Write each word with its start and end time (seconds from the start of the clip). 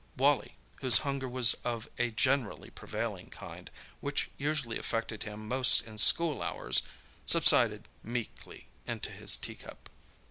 Wally, 0.17 0.55
whose 0.77 0.97
hunger 1.05 1.29
was 1.29 1.53
of 1.63 1.87
a 1.99 2.09
generally 2.09 2.71
prevailing 2.71 3.29
kind, 3.29 3.69
which 3.99 4.31
usually 4.35 4.79
afflicted 4.79 5.25
him 5.25 5.47
most 5.47 5.81
in 5.85 5.99
school 5.99 6.41
hours, 6.41 6.81
subsided 7.23 7.87
meekly 8.01 8.67
into 8.87 9.11
his 9.11 9.37
tea 9.37 9.53
cup. 9.53 9.91